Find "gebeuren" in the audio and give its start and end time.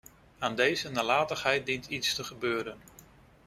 2.23-2.77